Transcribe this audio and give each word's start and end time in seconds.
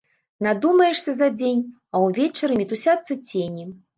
Надумаешся 0.45 1.13
за 1.19 1.27
дзень, 1.41 1.61
а 1.93 2.03
ўвечары 2.05 2.57
мітусяцца 2.61 3.19
цені. 3.29 3.71